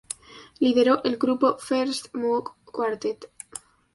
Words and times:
Lideró 0.57 1.03
el 1.03 1.17
grupo 1.17 1.59
"First 1.59 2.15
Moog 2.15 2.55
Quartet". 2.65 3.29